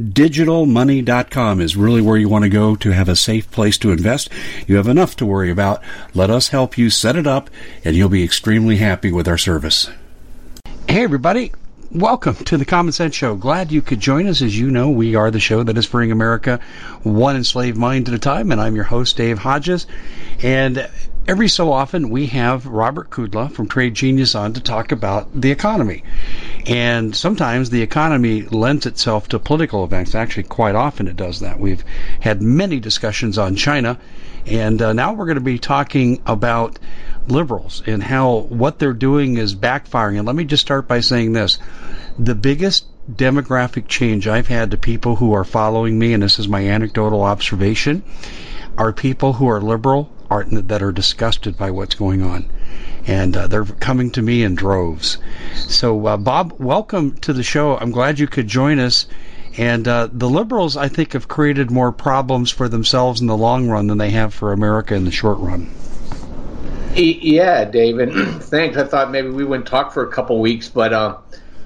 [0.00, 4.30] MyDigitalMoney.com is really where you want to go to have a safe place to invest.
[4.66, 5.82] You have enough to worry about.
[6.14, 7.50] Let us help you set it up,
[7.84, 9.90] and you'll be extremely happy with our service.
[10.88, 11.52] Hey, everybody.
[11.90, 13.36] Welcome to the Common Sense Show.
[13.36, 14.40] Glad you could join us.
[14.40, 16.58] As you know, we are the show that is freeing America
[17.02, 19.86] one enslaved mind at a time, and I'm your host, Dave Hodges.
[20.42, 20.88] And
[21.26, 25.50] every so often, we have Robert Kudla from Trade Genius on to talk about the
[25.50, 26.02] economy.
[26.66, 30.14] And sometimes the economy lends itself to political events.
[30.14, 31.60] Actually, quite often it does that.
[31.60, 31.84] We've
[32.20, 33.98] had many discussions on China,
[34.46, 36.78] and uh, now we're going to be talking about
[37.28, 40.18] liberals and how what they're doing is backfiring.
[40.18, 41.58] And let me just start by saying this
[42.18, 46.48] the biggest demographic change I've had to people who are following me, and this is
[46.48, 48.02] my anecdotal observation,
[48.76, 52.50] are people who are liberal are, that are disgusted by what's going on.
[53.06, 55.18] And uh, they're coming to me in droves.
[55.54, 57.76] So, uh, Bob, welcome to the show.
[57.76, 59.06] I'm glad you could join us.
[59.58, 63.68] And uh, the liberals, I think, have created more problems for themselves in the long
[63.68, 65.70] run than they have for America in the short run.
[66.94, 68.14] Yeah, David.
[68.42, 68.78] Thanks.
[68.78, 71.18] I thought maybe we wouldn't talk for a couple weeks, but uh,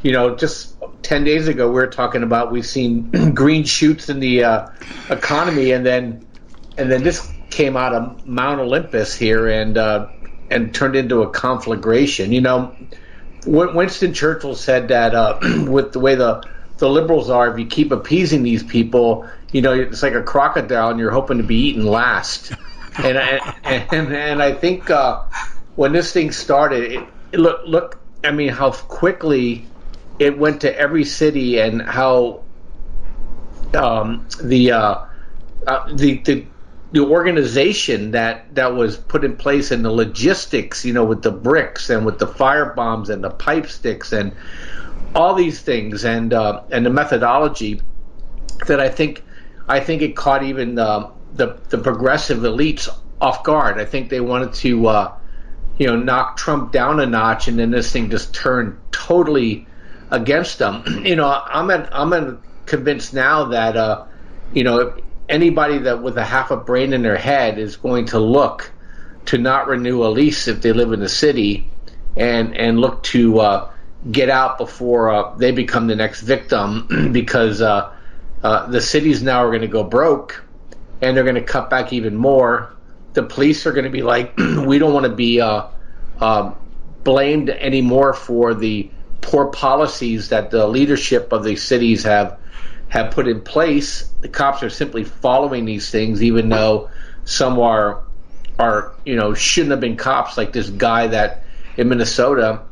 [0.02, 4.18] you know, just ten days ago we were talking about we've seen green shoots in
[4.20, 4.68] the uh,
[5.10, 6.26] economy, and then
[6.76, 10.08] and then this came out of Mount Olympus here and uh,
[10.50, 12.32] and turned into a conflagration.
[12.32, 12.76] You know,
[13.46, 16.42] Winston Churchill said that uh, with the way the
[16.78, 20.90] the liberals are, if you keep appeasing these people, you know, it's like a crocodile,
[20.90, 22.52] and you're hoping to be eaten last
[23.04, 23.56] and I,
[23.92, 25.22] and and I think uh,
[25.74, 27.98] when this thing started, it, it look look.
[28.24, 29.66] I mean, how quickly
[30.18, 32.42] it went to every city, and how
[33.74, 35.04] um, the, uh,
[35.66, 36.46] uh, the the
[36.96, 41.30] the organization that that was put in place and the logistics, you know, with the
[41.30, 44.32] bricks and with the fire bombs and the pipe sticks and
[45.14, 47.82] all these things and uh, and the methodology
[48.66, 49.22] that I think
[49.68, 52.88] I think it caught even uh, the the progressive elites
[53.20, 53.78] off guard.
[53.78, 55.18] I think they wanted to, uh,
[55.76, 59.66] you know, knock Trump down a notch, and then this thing just turned totally
[60.10, 60.82] against them.
[61.04, 64.06] you know, I'm at, I'm convinced now that uh,
[64.54, 64.94] you know
[65.28, 68.72] anybody that with a half a brain in their head is going to look
[69.26, 71.70] to not renew a lease if they live in the city,
[72.16, 73.70] and and look to uh,
[74.10, 77.92] get out before uh, they become the next victim because uh,
[78.42, 80.44] uh, the cities now are going to go broke
[81.02, 82.74] and they're going to cut back even more.
[83.12, 85.68] The police are going to be like, we don't want to be uh,
[86.20, 86.54] uh,
[87.04, 88.90] blamed anymore for the
[89.20, 92.38] poor policies that the leadership of these cities have
[92.88, 94.08] have put in place.
[94.20, 96.90] The cops are simply following these things, even though
[97.24, 98.02] some are
[98.58, 101.44] are you know shouldn't have been cops, like this guy that
[101.76, 102.62] in Minnesota.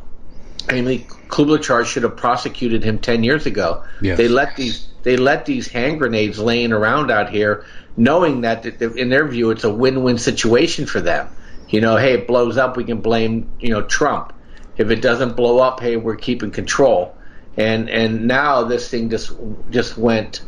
[0.71, 3.85] Amy Klobuchar should have prosecuted him ten years ago.
[4.01, 4.17] Yes.
[4.17, 7.67] They let these they let these hand grenades laying around out here
[7.97, 11.29] knowing that in their view it's a win-win situation for them.
[11.69, 14.33] You know, hey, it blows up, we can blame you know Trump.
[14.77, 17.17] If it doesn't blow up, hey, we're keeping control.
[17.57, 19.33] And and now this thing just
[19.71, 20.43] just went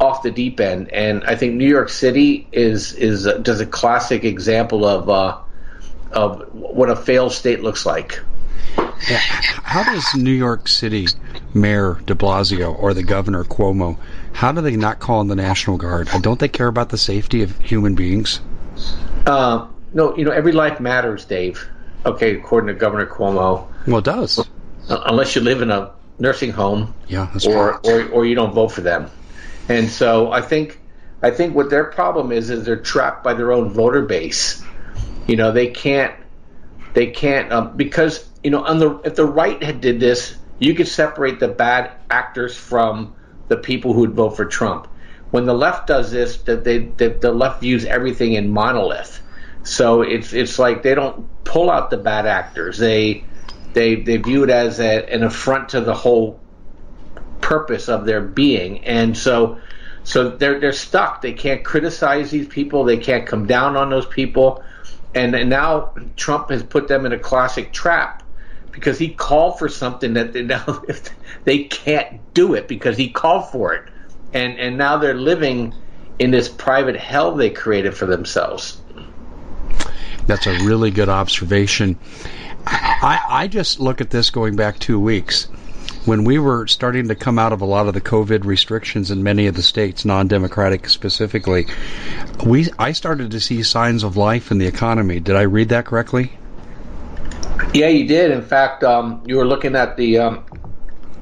[0.00, 0.92] off the deep end.
[0.92, 5.38] And I think New York City is is uh, does a classic example of uh,
[6.12, 8.20] of what a failed state looks like.
[8.76, 9.18] Yeah.
[9.18, 11.06] How does New York City
[11.56, 13.98] Mayor De Blasio or the Governor Cuomo,
[14.32, 16.08] how do they not call in the National Guard?
[16.20, 18.40] Don't they care about the safety of human beings?
[19.26, 21.66] Uh, no, you know every life matters, Dave.
[22.04, 23.66] Okay, according to Governor Cuomo.
[23.86, 24.38] Well, it does.
[24.88, 28.68] Uh, unless you live in a nursing home, yeah, or, or or you don't vote
[28.68, 29.10] for them.
[29.68, 30.80] And so I think
[31.22, 34.62] I think what their problem is is they're trapped by their own voter base.
[35.26, 36.14] You know, they can't
[36.94, 40.74] they can't um, because you know on the if the right had did this, you
[40.74, 43.14] could separate the bad actors from
[43.48, 44.88] the people who would vote for Trump.
[45.30, 49.20] When the left does this, that they that the left views everything in monolith.
[49.64, 52.78] So it's it's like they don't pull out the bad actors.
[52.78, 53.24] They
[53.76, 56.40] they they view it as a, an affront to the whole
[57.42, 59.58] purpose of their being, and so
[60.02, 61.20] so they're they're stuck.
[61.20, 62.84] They can't criticize these people.
[62.84, 64.64] They can't come down on those people,
[65.14, 68.22] and, and now Trump has put them in a classic trap
[68.72, 70.82] because he called for something that they now
[71.44, 73.90] they can't do it because he called for it,
[74.32, 75.74] and and now they're living
[76.18, 78.80] in this private hell they created for themselves.
[80.26, 81.98] That's a really good observation.
[82.66, 85.48] I, I just look at this going back two weeks
[86.06, 89.22] when we were starting to come out of a lot of the COVID restrictions in
[89.22, 91.66] many of the states, non-democratic specifically,
[92.44, 95.20] we I started to see signs of life in the economy.
[95.20, 96.32] Did I read that correctly?
[97.74, 98.30] Yeah, you did.
[98.30, 100.44] In fact, um, you were looking at the um,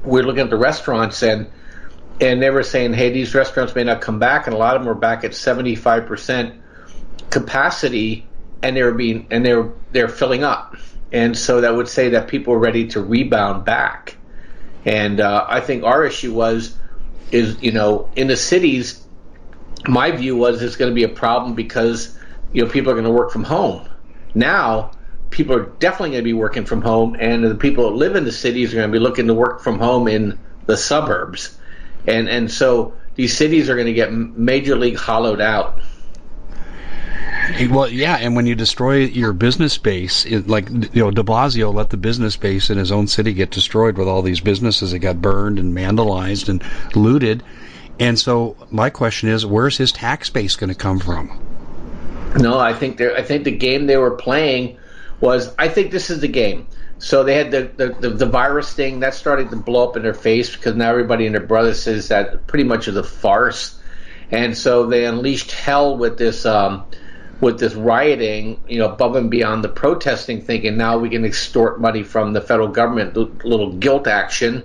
[0.03, 1.47] we are looking at the restaurants and
[2.21, 4.81] and they were saying, hey, these restaurants may not come back, and a lot of
[4.81, 6.61] them were back at seventy five percent
[7.29, 8.27] capacity,
[8.61, 10.75] and they were being and they were they're filling up,
[11.15, 14.17] and so that would say that people are ready to rebound back.
[14.83, 16.77] And uh, I think our issue was,
[17.31, 19.01] is you know, in the cities,
[19.87, 22.19] my view was it's going to be a problem because
[22.51, 23.87] you know people are going to work from home.
[24.33, 24.91] Now,
[25.29, 28.25] people are definitely going to be working from home, and the people that live in
[28.25, 31.57] the cities are going to be looking to work from home in the suburbs,
[32.05, 35.79] and and so these cities are going to get major league hollowed out.
[37.69, 41.73] Well, yeah, and when you destroy your business base, it, like you know, De Blasio
[41.73, 44.99] let the business base in his own city get destroyed with all these businesses that
[44.99, 46.63] got burned and vandalized and
[46.95, 47.43] looted.
[47.99, 51.39] And so, my question is, where's his tax base going to come from?
[52.37, 54.77] No, I think I think the game they were playing
[55.21, 55.53] was.
[55.57, 56.67] I think this is the game.
[56.97, 60.03] So they had the, the, the, the, virus thing that started to blow up in
[60.03, 63.77] their face because now everybody and their brother says that pretty much is a farce,
[64.31, 66.85] and so they unleashed hell with this um,
[67.41, 71.81] with this rioting, you know, above and beyond the protesting, thinking now we can extort
[71.81, 74.63] money from the federal government, the little guilt action,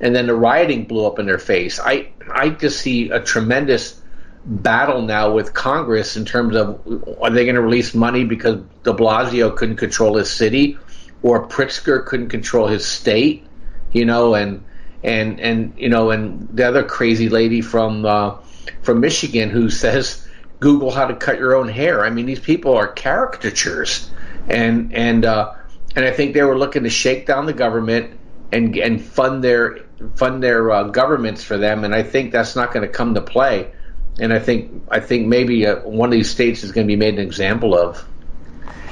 [0.00, 1.80] and then the rioting blew up in their face.
[1.80, 4.00] I I just see a tremendous
[4.46, 6.80] battle now with Congress in terms of
[7.20, 10.78] are they going to release money because De Blasio couldn't control his city,
[11.22, 13.44] or Pritzker couldn't control his state,
[13.92, 14.64] you know, and
[15.02, 18.36] and and you know, and the other crazy lady from uh,
[18.82, 20.23] from Michigan who says
[20.64, 22.02] Google how to cut your own hair.
[22.06, 24.08] I mean, these people are caricatures,
[24.48, 25.52] and and uh,
[25.94, 28.18] and I think they were looking to shake down the government
[28.50, 29.80] and and fund their
[30.14, 31.84] fund their uh, governments for them.
[31.84, 33.72] And I think that's not going to come to play.
[34.18, 36.96] And I think I think maybe uh, one of these states is going to be
[36.96, 38.02] made an example of,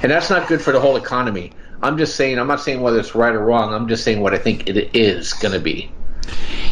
[0.03, 1.53] and that's not good for the whole economy.
[1.81, 2.39] I'm just saying.
[2.39, 3.73] I'm not saying whether it's right or wrong.
[3.73, 5.91] I'm just saying what I think it is going to be.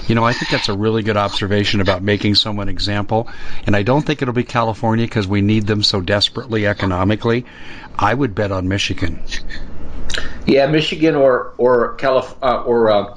[0.06, 3.28] You know, I think that's a really good observation about making someone example.
[3.66, 7.46] And I don't think it'll be California because we need them so desperately economically.
[7.96, 9.22] I would bet on Michigan.
[10.46, 13.16] Yeah, Michigan or or Calif- uh, or uh,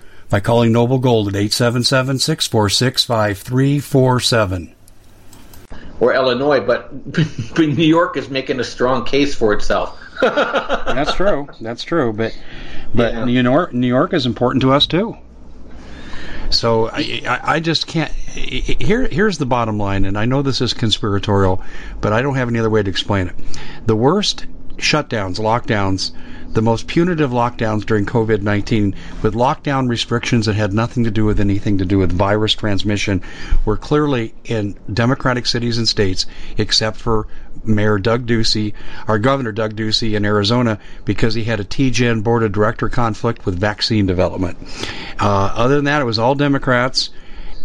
[0.31, 4.75] by calling Noble Gold at 877 646 5347.
[5.99, 9.99] Or Illinois, but, but New York is making a strong case for itself.
[10.21, 11.47] That's true.
[11.59, 12.13] That's true.
[12.13, 12.35] But
[12.93, 13.25] but yeah.
[13.25, 15.17] New York New York is important to us too.
[16.49, 18.11] So I, I just can't.
[18.11, 21.63] Here, here's the bottom line, and I know this is conspiratorial,
[22.01, 23.35] but I don't have any other way to explain it.
[23.85, 24.45] The worst
[24.77, 26.11] shutdowns, lockdowns
[26.53, 31.25] the most punitive lockdowns during COVID 19 with lockdown restrictions that had nothing to do
[31.25, 33.21] with anything to do with virus transmission
[33.65, 36.25] were clearly in Democratic cities and states,
[36.57, 37.27] except for
[37.63, 38.73] Mayor Doug Ducey,
[39.07, 43.45] our Governor Doug Ducey in Arizona, because he had a TGen board of director conflict
[43.45, 44.57] with vaccine development.
[45.19, 47.11] Uh, other than that, it was all Democrats,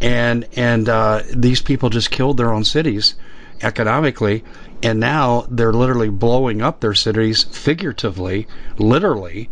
[0.01, 3.15] and and uh, these people just killed their own cities
[3.63, 4.45] economically,
[4.87, 8.47] and now they're literally blowing up their cities figuratively,
[8.79, 9.51] literally,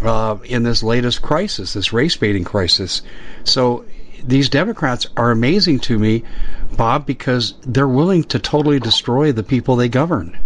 [0.00, 3.02] uh, in this latest crisis, this race baiting crisis.
[3.42, 3.84] So
[4.22, 6.22] these Democrats are amazing to me,
[6.76, 10.38] Bob, because they're willing to totally destroy the people they govern.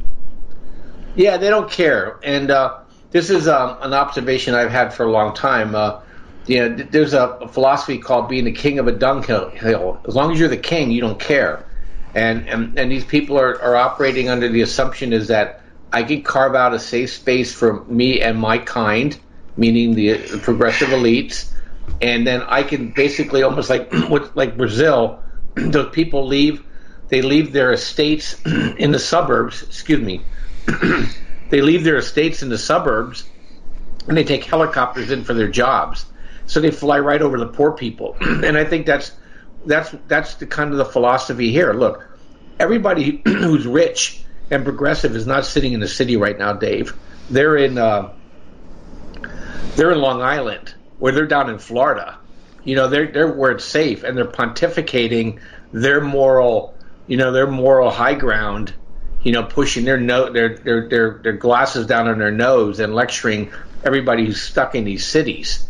[1.17, 2.79] Yeah, they don't care, and uh,
[3.11, 5.75] this is um, an observation I've had for a long time.
[5.75, 6.01] Uh,
[6.47, 10.01] you know, there's a philosophy called being the king of a dunghill.
[10.09, 11.67] As long as you're the king, you don't care
[12.15, 15.61] and and, and these people are, are operating under the assumption is that
[15.93, 19.19] I can carve out a safe space for me and my kind,
[19.57, 21.53] meaning the, the progressive elites,
[22.01, 23.93] and then I can basically almost like
[24.35, 25.23] like Brazil,
[25.55, 26.63] those people leave,
[27.09, 29.63] they leave their estates in the suburbs.
[29.63, 30.23] Excuse me,
[31.51, 33.25] they leave their estates in the suburbs,
[34.07, 36.07] and they take helicopters in for their jobs.
[36.47, 39.13] So they fly right over the poor people, and I think that's
[39.67, 41.73] that's that's the kind of the philosophy here.
[41.73, 42.09] Look,
[42.59, 46.95] everybody who's rich and progressive is not sitting in the city right now, Dave.
[47.29, 48.13] They're in uh,
[49.77, 52.19] they're in Long Island, where they're down in Florida.
[52.65, 55.41] You know, they're they're where it's safe, and they're pontificating
[55.73, 56.75] their moral,
[57.07, 58.75] you know, their moral high ground.
[59.23, 62.95] You know, pushing their no their their their their glasses down on their nose and
[62.95, 63.53] lecturing
[63.85, 65.69] everybody who's stuck in these cities.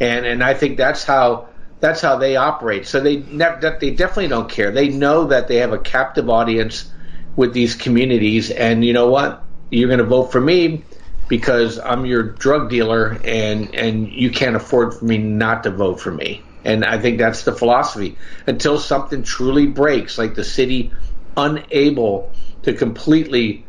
[0.00, 1.47] And and I think that's how
[1.80, 2.86] that's how they operate.
[2.86, 4.70] So they they definitely don't care.
[4.70, 6.90] They know that they have a captive audience
[7.36, 9.44] with these communities, and you know what?
[9.70, 10.84] You're going to vote for me
[11.28, 16.00] because I'm your drug dealer, and and you can't afford for me not to vote
[16.00, 16.42] for me.
[16.64, 18.18] And I think that's the philosophy.
[18.46, 20.92] Until something truly breaks, like the city
[21.36, 22.32] unable
[22.64, 23.64] to completely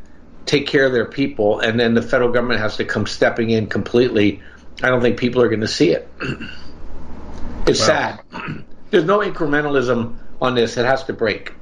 [0.48, 3.68] take care of their people, and then the federal government has to come stepping in
[3.68, 4.42] completely.
[4.82, 6.12] I don't think people are going to see it.
[7.70, 8.22] It's sad.
[8.90, 10.78] There's no incrementalism on this.
[10.78, 11.54] It has to break.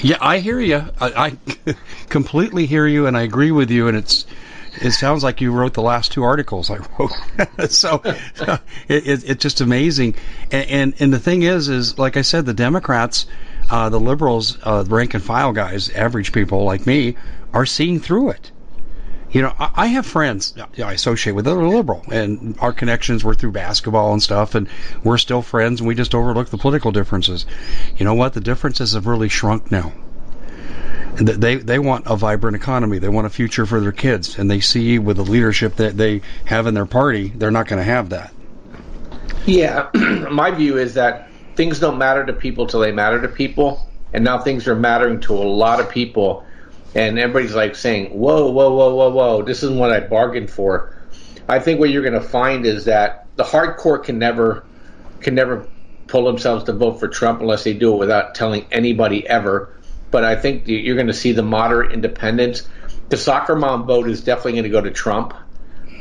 [0.00, 0.84] Yeah, I hear you.
[1.00, 1.36] I,
[1.66, 1.74] I
[2.08, 3.88] completely hear you, and I agree with you.
[3.88, 4.26] And it's
[4.80, 7.70] it sounds like you wrote the last two articles I wrote.
[7.70, 10.16] so it, it, it's just amazing.
[10.50, 13.26] And, and, and the thing is, is like I said, the Democrats,
[13.70, 17.16] uh, the liberals, uh, rank and file guys, average people like me,
[17.52, 18.50] are seeing through it
[19.36, 23.34] you know, I, have friends I associate with that are liberal, and our connections were
[23.34, 24.66] through basketball and stuff, and
[25.04, 27.44] we're still friends, and we just overlook the political differences.
[27.98, 28.32] You know what?
[28.32, 29.92] The differences have really shrunk now.
[31.16, 32.96] They they want a vibrant economy.
[32.96, 36.22] They want a future for their kids, and they see with the leadership that they
[36.46, 38.32] have in their party, they're not going to have that.
[39.44, 39.90] Yeah,
[40.30, 44.24] my view is that things don't matter to people till they matter to people, and
[44.24, 46.42] now things are mattering to a lot of people
[46.94, 49.42] and everybody's like saying, "Whoa, whoa, whoa, whoa, whoa!
[49.42, 50.94] This isn't what I bargained for."
[51.48, 54.64] I think what you're going to find is that the hardcore can never
[55.20, 55.68] can never
[56.06, 59.72] pull themselves to vote for Trump unless they do it without telling anybody ever.
[60.10, 62.68] But I think you're going to see the moderate independents.
[63.08, 65.34] The soccer mom vote is definitely going to go to Trump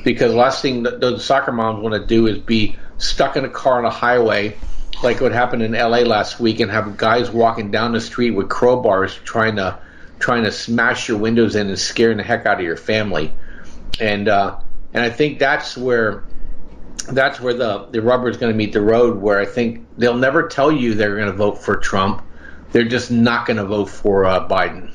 [0.04, 3.50] because the last thing the soccer moms want to do is be stuck in a
[3.50, 4.56] car on a highway
[5.04, 8.48] like what happened in LA last week and have guys walking down the street with
[8.48, 9.78] crowbars trying to
[10.26, 13.32] trying to smash your windows in and scaring the heck out of your family.
[14.00, 14.58] And uh,
[14.92, 16.24] and I think that's where
[17.08, 19.22] that's where the the rubber is going to meet the road.
[19.22, 22.24] Where I think they'll never tell you they're going to vote for Trump.
[22.72, 24.92] They're just not going to vote for uh, Biden.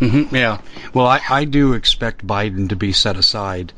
[0.00, 0.62] Mm-hmm, yeah.
[0.94, 3.74] Well, I, I do expect Biden to be set aside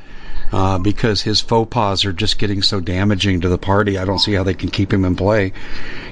[0.53, 3.99] uh, because his faux pas are just getting so damaging to the party.
[3.99, 5.53] I don't see how they can keep him in play.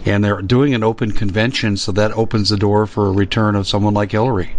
[0.04, 3.66] And they're doing an open convention, so that opens the door for a return of
[3.66, 4.54] someone like Hillary.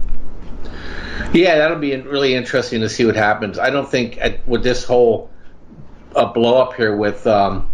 [1.33, 3.59] Yeah, that'll be really interesting to see what happens.
[3.59, 5.29] I don't think at, with this whole
[6.15, 7.69] uh, blow up here with um,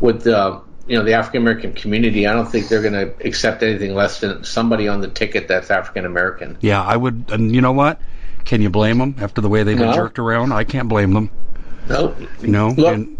[0.00, 3.62] with uh, you know the African American community, I don't think they're going to accept
[3.62, 6.56] anything less than somebody on the ticket that's African American.
[6.60, 7.26] Yeah, I would.
[7.30, 8.00] And you know what?
[8.44, 9.94] Can you blame them after the way they've been no.
[9.94, 10.52] jerked around?
[10.52, 11.30] I can't blame them.
[11.88, 12.68] No, no.
[12.68, 13.18] Look, and,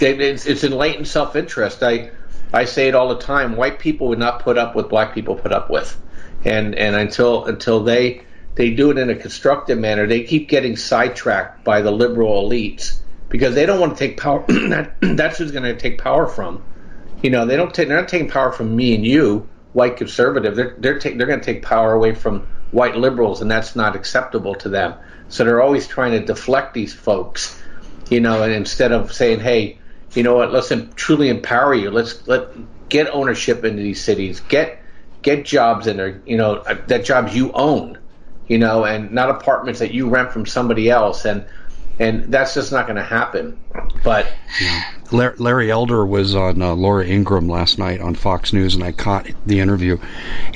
[0.00, 1.82] it's, it's in latent self-interest.
[1.82, 2.10] I
[2.52, 3.56] I say it all the time.
[3.56, 5.98] White people would not put up with black people put up with,
[6.44, 8.22] and and until until they
[8.54, 12.98] they do it in a constructive manner, they keep getting sidetracked by the liberal elites
[13.28, 14.44] because they don't want to take power.
[14.48, 16.64] that, that's who's going to take power from.
[17.22, 17.88] You know, they don't take.
[17.88, 20.56] They're not taking power from me and you, white conservative.
[20.56, 22.46] They're they're ta- they're going to take power away from
[22.76, 24.94] white liberals, and that's not acceptable to them.
[25.30, 27.58] So they're always trying to deflect these folks,
[28.10, 29.78] you know, and instead of saying, hey,
[30.12, 31.90] you know what, let's truly empower you.
[31.90, 32.48] Let's let
[32.90, 34.82] get ownership into these cities, get
[35.22, 37.96] get jobs in there, you know, uh, that jobs you own,
[38.46, 41.24] you know, and not apartments that you rent from somebody else.
[41.24, 41.46] And
[41.98, 43.58] and that's just not going to happen.
[44.04, 44.30] But
[45.10, 49.28] Larry Elder was on uh, Laura Ingraham last night on Fox News, and I caught
[49.46, 49.98] the interview.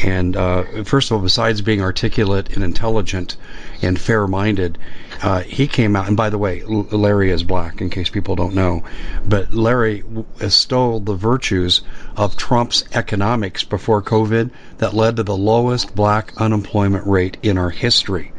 [0.04, 3.36] And uh, first of all, besides being articulate and intelligent
[3.80, 4.78] and fair-minded,
[5.22, 6.08] uh, he came out.
[6.08, 8.84] And by the way, Larry is black, in case people don't know.
[9.26, 10.04] But Larry
[10.48, 11.80] stole the virtues
[12.16, 17.70] of Trump's economics before COVID that led to the lowest black unemployment rate in our
[17.70, 18.32] history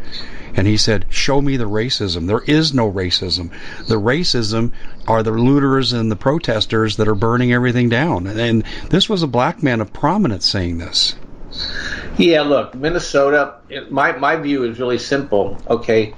[0.56, 2.28] and he said, Show me the racism.
[2.28, 3.52] There is no racism.
[3.88, 4.72] The racism
[5.08, 8.28] are the looters and the protesters that are burning everything down.
[8.28, 11.16] And this was a black man of prominence saying this.
[12.18, 13.56] Yeah, look, Minnesota,
[13.90, 15.62] my, my view is really simple.
[15.70, 16.14] Okay,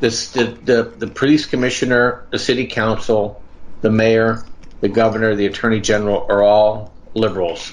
[0.00, 3.42] this, the, the, the police commissioner, the city council,
[3.80, 4.44] the mayor,
[4.80, 7.72] the governor, the attorney general are all liberals.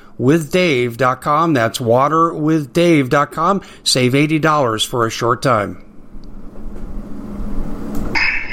[0.19, 1.53] waterwithdave.com.
[1.53, 3.61] That's waterwithdave.com.
[3.83, 5.85] Save $80 for a short time.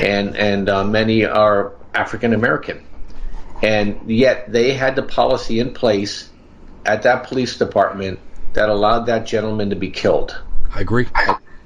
[0.01, 2.85] And, and uh, many are African American.
[3.63, 6.31] And yet they had the policy in place
[6.87, 8.21] at that police department
[8.53, 10.41] that allowed that gentleman to be killed.
[10.73, 11.07] I agree.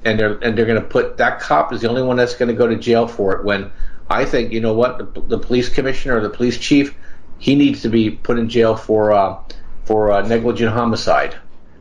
[0.05, 2.49] And they're and they're going to put that cop is the only one that's going
[2.49, 3.45] to go to jail for it.
[3.45, 3.71] When
[4.11, 6.95] I think you know what the, the police commissioner or the police chief,
[7.39, 9.39] he needs to be put in jail for uh,
[9.85, 11.37] for uh, negligent homicide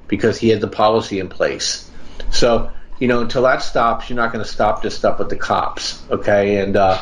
[0.07, 1.89] because he had the policy in place.
[2.31, 5.35] So, you know, until that stops, you're not going to stop this stuff with the
[5.35, 6.57] cops, okay?
[6.57, 7.01] And uh,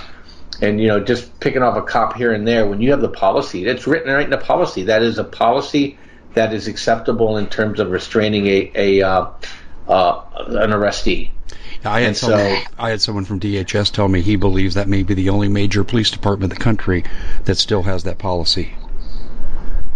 [0.62, 3.10] and you know, just picking off a cop here and there when you have the
[3.10, 4.84] policy, that's written right in the policy.
[4.84, 5.98] That is a policy
[6.34, 9.32] that is acceptable in terms of restraining a, a uh,
[9.88, 11.32] uh, an arrestee.
[11.84, 15.04] I had, someone, so, I had someone from DHS tell me he believes that may
[15.04, 17.06] be the only major police department in the country
[17.46, 18.74] that still has that policy.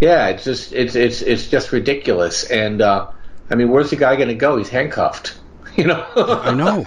[0.04, 2.44] Yeah, it's just it's it's it's just ridiculous.
[2.44, 3.10] And uh,
[3.50, 4.58] I mean, where's the guy going to go?
[4.58, 5.40] He's handcuffed.
[5.76, 6.06] You know.
[6.16, 6.86] I know.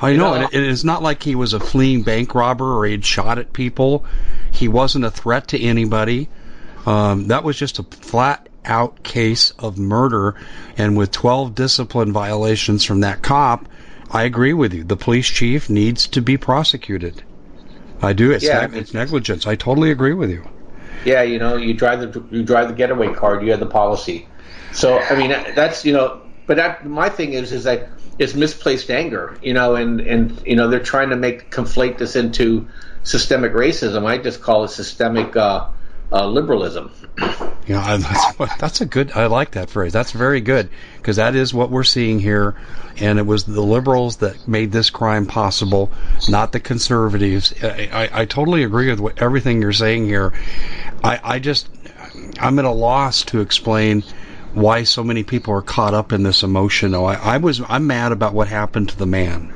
[0.00, 0.48] I know, know?
[0.52, 4.04] and it's not like he was a fleeing bank robber or he'd shot at people.
[4.50, 6.28] He wasn't a threat to anybody.
[6.86, 10.34] Um, that was just a flat out case of murder,
[10.76, 13.68] and with 12 discipline violations from that cop,
[14.10, 14.82] I agree with you.
[14.82, 17.22] The police chief needs to be prosecuted.
[18.02, 18.32] I do.
[18.32, 19.46] It's, Yeah, neg- it's negligence.
[19.46, 20.42] I totally agree with you.
[21.04, 24.26] Yeah, you know, you drive the you drive the getaway car, you have the policy.
[24.72, 28.90] So I mean, that's you know, but that my thing is is that it's misplaced
[28.90, 32.68] anger, you know, and and you know they're trying to make conflate this into
[33.02, 34.06] systemic racism.
[34.06, 35.68] I just call it systemic uh,
[36.12, 36.90] uh, liberalism.
[37.66, 39.10] Yeah, that's, that's a good.
[39.12, 39.92] I like that phrase.
[39.92, 42.54] That's very good because that is what we're seeing here,
[42.98, 45.90] and it was the liberals that made this crime possible,
[46.28, 47.52] not the conservatives.
[47.62, 50.32] I, I, I totally agree with what, everything you're saying here.
[51.02, 51.68] I, I just,
[52.38, 54.04] I'm at a loss to explain
[54.54, 56.94] why so many people are caught up in this emotion.
[56.94, 59.52] Oh, I, I was, I'm mad about what happened to the man,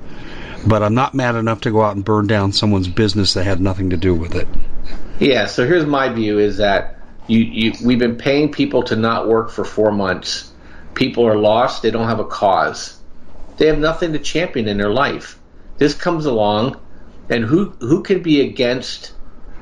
[0.66, 3.60] but I'm not mad enough to go out and burn down someone's business that had
[3.60, 4.48] nothing to do with it.
[5.20, 5.46] Yeah.
[5.46, 9.50] So here's my view: is that you, you we've been paying people to not work
[9.50, 10.50] for four months.
[10.94, 11.82] People are lost.
[11.82, 13.00] They don't have a cause.
[13.56, 15.38] They have nothing to champion in their life.
[15.78, 16.80] This comes along,
[17.28, 19.12] and who who can be against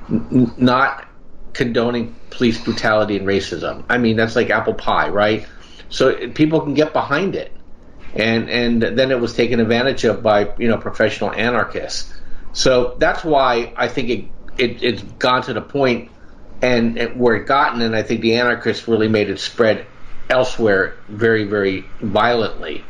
[0.09, 1.07] n- not
[1.53, 3.85] condoning police brutality and racism?
[3.89, 5.47] I mean, that's like apple pie, right?
[5.91, 7.55] So people can get behind it,
[8.15, 12.15] and and then it was taken advantage of by you know professional anarchists.
[12.53, 14.25] So that's why I think it,
[14.59, 16.11] it it's gone to the point
[16.61, 19.87] and, and where it gotten, and I think the anarchists really made it spread
[20.29, 22.85] elsewhere very very violently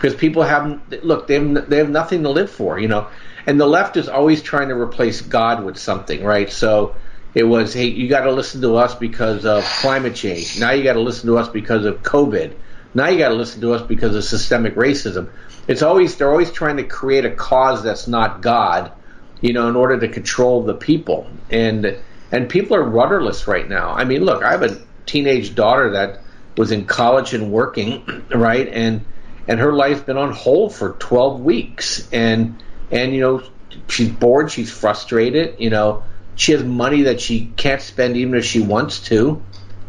[0.00, 3.08] because people haven't look they have, they have nothing to live for, you know,
[3.46, 6.50] and the left is always trying to replace God with something, right?
[6.50, 6.94] So
[7.34, 10.58] it was hey you got to listen to us because of climate change.
[10.58, 12.54] Now you got to listen to us because of COVID.
[12.94, 15.30] Now you got to listen to us because of systemic racism.
[15.68, 18.92] It's always they're always trying to create a cause that's not God,
[19.40, 21.26] you know, in order to control the people.
[21.50, 21.96] And
[22.32, 23.90] and people are rudderless right now.
[23.90, 26.20] I mean, look, I have a teenage daughter that
[26.56, 28.68] was in college and working, right?
[28.68, 29.04] And
[29.48, 33.42] and her life's been on hold for 12 weeks and and you know
[33.88, 36.04] she's bored, she's frustrated, you know,
[36.36, 39.42] she has money that she can't spend even if she wants to.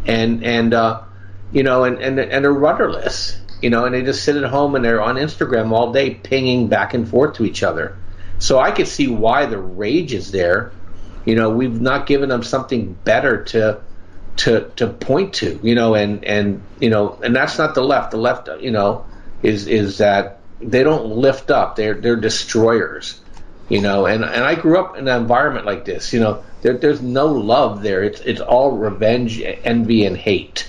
[0.05, 1.03] And and uh
[1.51, 4.75] you know, and, and and they're rudderless, you know, and they just sit at home
[4.75, 7.97] and they're on Instagram all day, pinging back and forth to each other.
[8.41, 10.71] So I could see why the rage is there.
[11.25, 13.82] You know, we've not given them something better to
[14.38, 18.10] to to point to, you know, and and you know, and that's not the left.
[18.10, 19.06] The left, you know,
[19.43, 21.75] is is that they don't lift up.
[21.75, 23.21] They're they're destroyers,
[23.69, 24.08] you know.
[24.08, 26.12] And and I grew up in an environment like this.
[26.12, 28.04] You know, there, there's no love there.
[28.04, 30.67] It's it's all revenge, envy, and hate.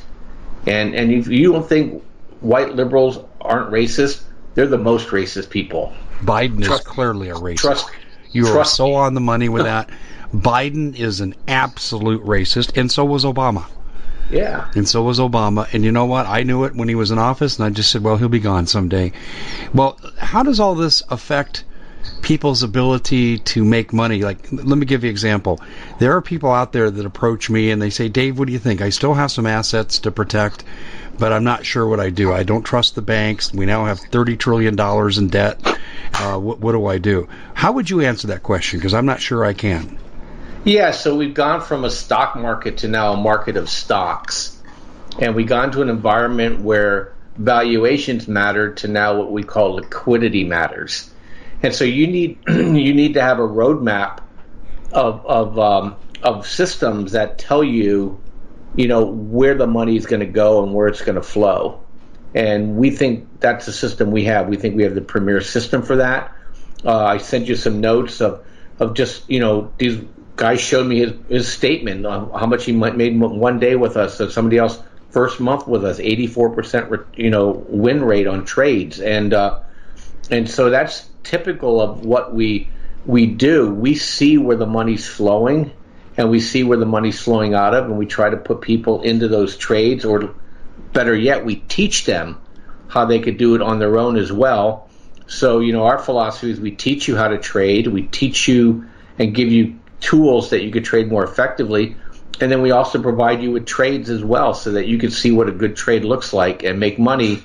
[0.67, 2.05] And and if you don't think
[2.41, 4.23] white liberals aren't racist,
[4.55, 5.95] they're the most racist people.
[6.23, 7.59] Biden Trust- is clearly a racist.
[7.59, 7.91] Trust
[8.33, 8.95] you are so me.
[8.95, 9.91] on the money with that.
[10.35, 13.67] Biden is an absolute racist, and so was Obama.
[14.31, 14.71] Yeah.
[14.75, 15.69] And so was Obama.
[15.75, 16.27] And you know what?
[16.27, 18.41] I knew it when he was in office, and I just said, well, he'll be
[18.41, 19.13] gone someday.
[19.75, 21.65] Well, how does all this affect
[22.23, 24.23] people's ability to make money?
[24.23, 25.61] Like, let me give you an example.
[25.99, 28.59] There are people out there that approach me and they say, Dave, what do you
[28.59, 28.81] think?
[28.81, 30.65] I still have some assets to protect,
[31.19, 32.33] but I'm not sure what I do.
[32.33, 33.53] I don't trust the banks.
[33.53, 34.79] We now have $30 trillion
[35.19, 35.61] in debt.
[36.23, 37.27] Uh, what, what do I do?
[37.53, 38.79] How would you answer that question?
[38.79, 39.99] Because I'm not sure I can.
[40.65, 44.57] Yeah, so we've gone from a stock market to now a market of stocks.
[45.19, 50.45] And we've gone to an environment where valuations matter to now what we call liquidity
[50.45, 51.11] matters.
[51.61, 54.21] And so you need you need to have a roadmap
[54.93, 58.21] of of um, of systems that tell you,
[58.77, 61.82] you know, where the money is going to go and where it's going to flow.
[62.35, 64.49] And we think that's the system we have.
[64.49, 66.35] We think we have the premier system for that.
[66.85, 68.45] Uh, I sent you some notes of
[68.81, 70.01] of just you know these
[70.37, 74.17] guys showed me his, his statement on how much he made one day with us.
[74.17, 78.45] So somebody else first month with us, eighty four percent you know win rate on
[78.45, 79.61] trades, and uh,
[80.31, 82.69] and so that's typical of what we
[83.07, 83.73] we do.
[83.73, 85.71] We see where the money's flowing,
[86.17, 89.03] and we see where the money's flowing out of, and we try to put people
[89.03, 90.35] into those trades, or
[90.93, 92.39] better yet, we teach them
[92.89, 94.89] how they could do it on their own as well.
[95.27, 98.87] So, you know, our philosophy is we teach you how to trade, we teach you
[99.19, 101.97] and give you tools that you could trade more effectively.
[102.41, 105.31] And then we also provide you with trades as well so that you can see
[105.31, 107.43] what a good trade looks like and make money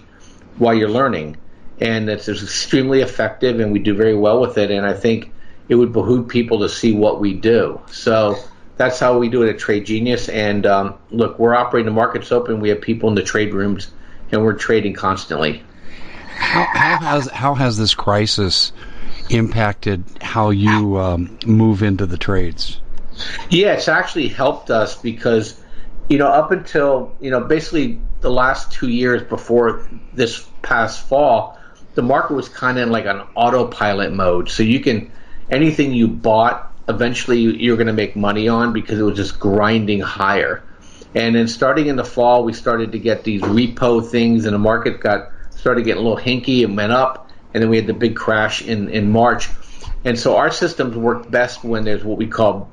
[0.57, 1.37] while you're learning.
[1.79, 4.71] And it's, extremely effective and we do very well with it.
[4.71, 5.31] And I think
[5.69, 7.81] it would behoove people to see what we do.
[7.91, 8.37] So
[8.77, 10.29] that's how we do it at Trade Genius.
[10.29, 12.59] And um, look, we're operating the markets open.
[12.59, 13.91] We have people in the trade rooms
[14.31, 15.63] and we're trading constantly.
[16.37, 18.71] How, how has how has this crisis
[19.29, 22.79] impacted how you um, move into the trades?
[23.49, 25.59] Yeah, it's actually helped us because,
[26.07, 31.57] you know, up until, you know, basically the last two years before this past fall,
[31.95, 34.49] the market was kind of in like an autopilot mode.
[34.49, 35.11] So you can
[35.49, 39.99] anything you bought, eventually you're going to make money on because it was just grinding
[39.99, 40.63] higher.
[41.15, 44.59] And then starting in the fall, we started to get these repo things, and the
[44.59, 47.31] market got started getting a little hinky and went up.
[47.53, 49.49] And then we had the big crash in in March.
[50.05, 52.69] And so our systems work best when there's what we call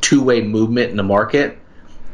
[0.00, 1.58] two-way movement in the market.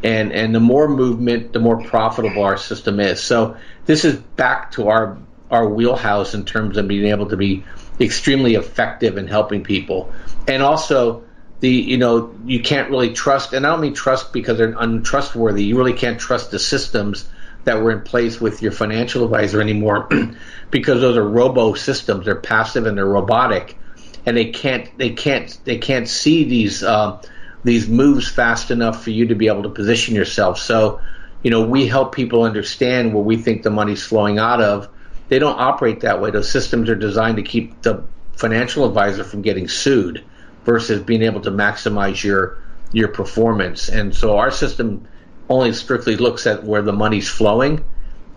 [0.03, 3.23] And and the more movement, the more profitable our system is.
[3.23, 3.57] So
[3.87, 5.19] this is back to our
[5.51, 7.65] our wheelhouse in terms of being able to be
[8.01, 10.13] extremely effective in helping people.
[10.47, 11.25] And also
[11.61, 15.65] the you know you can't really trust and I don't mean trust because they're untrustworthy.
[15.65, 17.29] You really can't trust the systems
[17.65, 20.09] that were in place with your financial advisor anymore
[20.71, 22.25] because those are robo systems.
[22.25, 23.77] They're passive and they're robotic,
[24.25, 27.21] and they can't they can't they can't see these uh,
[27.65, 30.59] these moves fast enough for you to be able to position yourself.
[30.59, 31.01] So,
[31.43, 34.89] you know, we help people understand where we think the money's flowing out of.
[35.29, 36.31] They don't operate that way.
[36.31, 38.05] Those systems are designed to keep the
[38.37, 40.25] financial advisor from getting sued
[40.69, 42.59] versus being able to maximize your
[42.93, 43.89] your performance.
[43.89, 45.09] And so our system
[45.49, 47.83] only strictly looks at where the money's flowing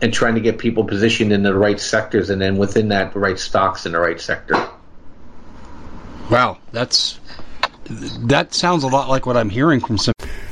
[0.02, 3.20] and trying to get people positioned in the right sectors and then within that the
[3.20, 4.56] right stocks in the right sector.
[6.30, 7.20] Wow, that's
[7.89, 10.13] that sounds a lot like what I'm hearing from some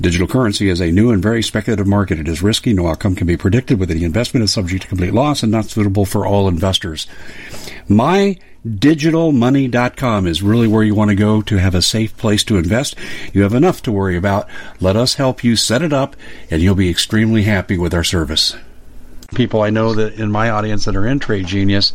[0.00, 2.20] Digital currency is a new and very speculative market.
[2.20, 2.72] It is risky.
[2.72, 3.80] No outcome can be predicted.
[3.80, 7.08] Whether the investment is subject to complete loss and not suitable for all investors.
[7.88, 12.94] MyDigitalMoney.com is really where you want to go to have a safe place to invest.
[13.32, 14.48] You have enough to worry about.
[14.78, 16.14] Let us help you set it up,
[16.48, 18.54] and you'll be extremely happy with our service.
[19.34, 21.92] People I know that in my audience that are in Trade Genius,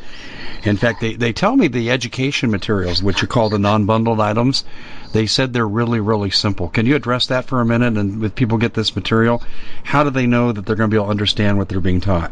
[0.65, 4.19] in fact, they, they tell me the education materials, which are called the non bundled
[4.19, 4.65] items,
[5.13, 6.67] they said they're really, really simple.
[6.69, 7.97] Can you address that for a minute?
[7.97, 9.41] And if people get this material,
[9.83, 12.01] how do they know that they're going to be able to understand what they're being
[12.01, 12.31] taught?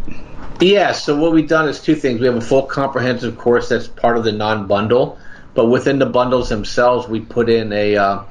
[0.60, 2.20] Yeah, so what we've done is two things.
[2.20, 5.18] We have a full comprehensive course that's part of the non bundle,
[5.54, 8.24] but within the bundles themselves, we put in a, uh,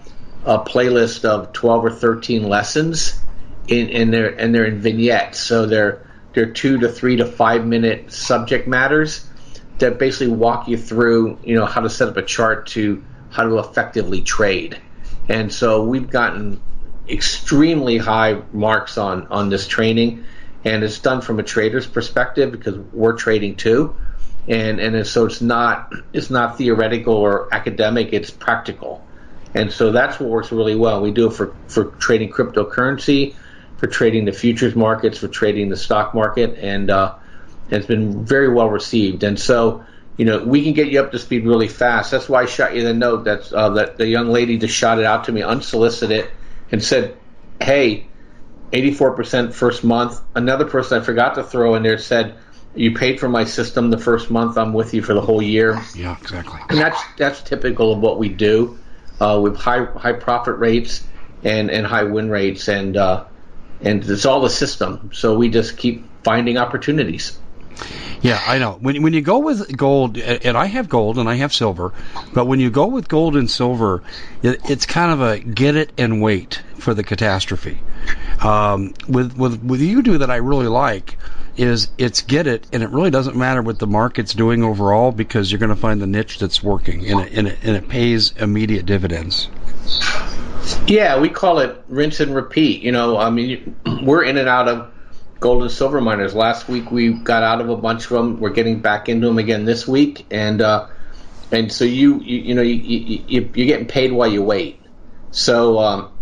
[0.44, 3.20] a playlist of 12 or 13 lessons
[3.68, 5.38] in, in their and they're in vignettes.
[5.40, 9.26] So they're they're two to three to five minute subject matters
[9.78, 13.44] that basically walk you through, you know, how to set up a chart to how
[13.44, 14.78] to effectively trade.
[15.28, 16.60] And so we've gotten
[17.08, 20.24] extremely high marks on on this training,
[20.64, 23.94] and it's done from a trader's perspective because we're trading too.
[24.48, 29.04] And and so it's not it's not theoretical or academic; it's practical.
[29.54, 31.00] And so that's what works really well.
[31.00, 33.34] We do it for for trading cryptocurrency,
[33.76, 37.14] for trading the futures markets, for trading the stock market, and uh,
[37.70, 39.22] it's been very well received.
[39.22, 39.84] And so,
[40.20, 42.10] you know, we can get you up to speed really fast.
[42.10, 44.98] That's why I shot you the note that uh, that the young lady just shot
[44.98, 46.30] it out to me unsolicited
[46.70, 47.16] and said,
[47.58, 48.06] "Hey,
[48.70, 52.34] 84% first month." Another person I forgot to throw in there said,
[52.74, 54.58] "You paid for my system the first month.
[54.58, 56.60] I'm with you for the whole year." Yeah, exactly.
[56.68, 58.78] And that's that's typical of what we do
[59.22, 61.02] uh, with high high profit rates
[61.44, 62.94] and and high win rates and.
[62.94, 63.24] Uh,
[63.82, 65.08] and it's all the system.
[65.14, 67.38] So we just keep finding opportunities.
[68.22, 68.72] Yeah, I know.
[68.80, 71.92] When when you go with gold, and I have gold and I have silver,
[72.34, 74.02] but when you go with gold and silver,
[74.42, 77.78] it, it's kind of a get it and wait for the catastrophe.
[78.42, 81.16] Um, with with with you do that I really like
[81.56, 85.50] is it's get it, and it really doesn't matter what the market's doing overall because
[85.50, 88.32] you're going to find the niche that's working, and it, and it, and it pays
[88.36, 89.48] immediate dividends.
[90.86, 92.82] Yeah, we call it rinse and repeat.
[92.82, 94.92] You know, I mean, we're in and out of
[95.40, 96.34] gold and silver miners.
[96.34, 98.38] Last week we got out of a bunch of them.
[98.38, 100.86] We're getting back into them again this week, and uh,
[101.50, 104.80] and so you you, you know you, you, you're getting paid while you wait.
[105.32, 106.12] So um,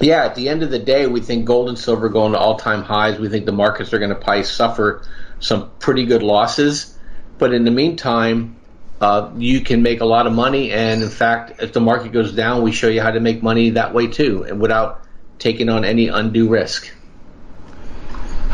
[0.00, 2.56] yeah, at the end of the day, we think gold and silver going to all
[2.56, 3.18] time highs.
[3.18, 5.02] We think the markets are going to probably suffer
[5.40, 6.96] some pretty good losses,
[7.38, 8.56] but in the meantime.
[9.00, 12.32] Uh, you can make a lot of money, and in fact, if the market goes
[12.32, 15.02] down, we show you how to make money that way too, and without
[15.38, 16.90] taking on any undue risk.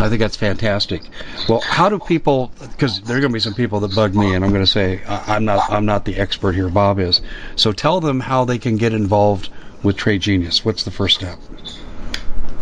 [0.01, 1.03] I think that's fantastic.
[1.47, 2.51] Well, how do people?
[2.59, 4.71] Because there are going to be some people that bug me, and I'm going to
[4.71, 5.71] say I'm not.
[5.71, 6.71] I'm not the expert here.
[6.71, 7.21] Bob is.
[7.57, 9.51] So tell them how they can get involved
[9.83, 10.65] with Trade Genius.
[10.65, 11.39] What's the first step?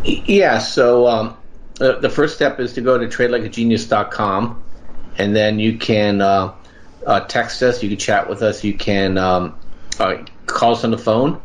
[0.04, 0.58] Yeah.
[0.58, 1.36] So um,
[1.80, 4.62] uh, the first step is to go to tradelikeagenius.com,
[5.16, 6.54] and then you can uh,
[7.06, 7.84] uh, text us.
[7.84, 8.64] You can chat with us.
[8.64, 9.56] You can um,
[10.00, 11.40] uh, call us on the phone,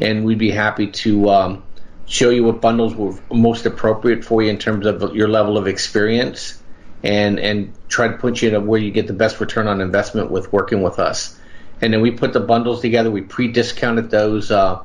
[0.00, 1.30] and we'd be happy to.
[1.30, 1.62] Um,
[2.08, 5.66] show you what bundles were most appropriate for you in terms of your level of
[5.66, 6.60] experience
[7.02, 10.30] and and try to put you to where you get the best return on investment
[10.30, 11.38] with working with us.
[11.80, 13.10] And then we put the bundles together.
[13.10, 14.82] We pre-discounted those, uh,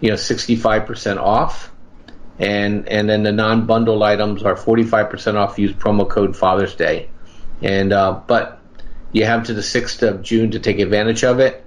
[0.00, 1.72] you know, 65% off,
[2.38, 5.58] and and then the non-bundled items are 45% off.
[5.58, 7.08] Use promo code Father's Day,
[7.62, 8.60] and uh, but
[9.10, 11.64] you have to the 6th of June to take advantage of it,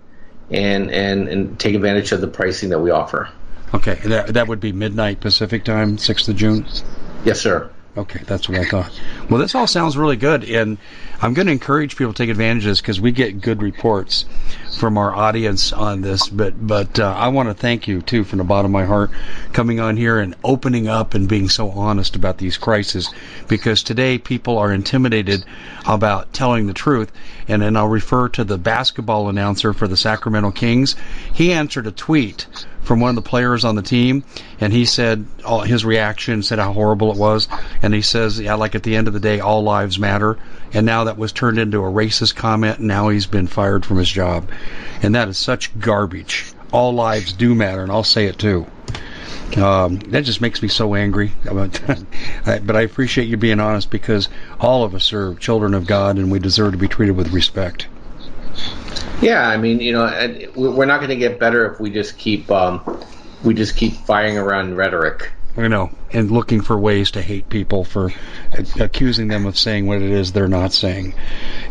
[0.51, 3.29] and and and take advantage of the pricing that we offer.
[3.73, 6.65] Okay, that that would be midnight Pacific time, sixth of June.
[7.23, 7.69] Yes, sir.
[7.97, 8.89] Okay, that's what I thought.
[9.29, 10.77] Well, this all sounds really good, and
[11.21, 14.23] I'm going to encourage people to take advantage of this because we get good reports
[14.77, 16.29] from our audience on this.
[16.29, 19.11] But but uh, I want to thank you too from the bottom of my heart
[19.51, 23.13] coming on here and opening up and being so honest about these crises
[23.49, 25.43] because today people are intimidated
[25.85, 27.11] about telling the truth.
[27.49, 30.95] And then I'll refer to the basketball announcer for the Sacramento Kings.
[31.33, 32.47] He answered a tweet
[32.83, 34.23] from one of the players on the team,
[34.59, 37.47] and he said all, his reaction said how horrible it was,
[37.81, 40.37] and he says, yeah, like at the end of the day, all lives matter,
[40.73, 43.97] and now that was turned into a racist comment, and now he's been fired from
[43.97, 44.49] his job,
[45.01, 46.53] and that is such garbage.
[46.71, 48.65] All lives do matter, and I'll say it too.
[49.57, 51.33] Um, that just makes me so angry.
[51.43, 56.31] but I appreciate you being honest because all of us are children of God and
[56.31, 57.87] we deserve to be treated with respect.
[59.21, 60.05] Yeah, I mean, you know,
[60.55, 62.81] we're not going to get better if we just keep um,
[63.43, 65.31] we just keep firing around rhetoric.
[65.57, 68.11] I know, and looking for ways to hate people for
[68.79, 71.13] accusing them of saying what it is they're not saying.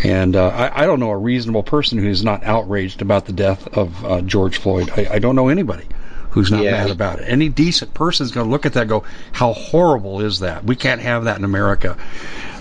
[0.04, 3.66] And uh, I, I, don't know a reasonable person who's not outraged about the death
[3.68, 4.90] of uh, George Floyd.
[4.90, 5.86] I, I, don't know anybody
[6.30, 6.72] who's not yeah.
[6.72, 7.24] mad about it.
[7.28, 10.64] Any decent person is going to look at that and go, "How horrible is that?
[10.64, 11.96] We can't have that in America."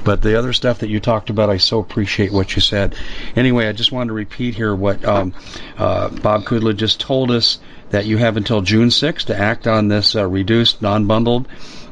[0.04, 2.96] But the other stuff that you talked about, I so appreciate what you said.
[3.36, 5.34] Anyway, I just wanted to repeat here what um,
[5.78, 9.88] uh, Bob Kudla just told us that you have until June 6th to act on
[9.88, 11.48] this uh, reduced, non-bundled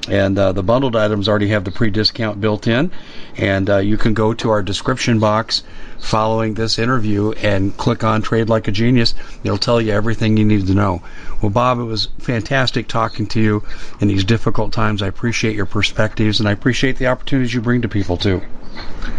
[0.07, 2.91] and uh, the bundled items already have the pre-discount built in
[3.35, 5.63] and uh, you can go to our description box
[5.99, 10.45] following this interview and click on trade like a genius it'll tell you everything you
[10.45, 11.01] need to know.
[11.41, 13.63] Well bob it was fantastic talking to you
[13.99, 15.01] in these difficult times.
[15.01, 18.41] I appreciate your perspectives and i appreciate the opportunities you bring to people too.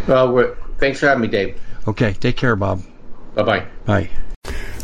[0.06, 1.60] Well thanks for having me dave.
[1.86, 2.82] Okay take care bob.
[3.34, 3.66] Bye-bye.
[3.84, 4.10] Bye